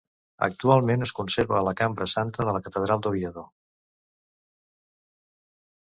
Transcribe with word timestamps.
Actualment, 0.45 1.05
es 1.07 1.13
conserva 1.19 1.59
a 1.59 1.61
la 1.67 1.75
Cambra 1.83 2.09
Santa 2.15 2.49
de 2.49 2.57
la 2.59 2.65
Catedral 2.69 3.07
d'Oviedo. 3.07 3.47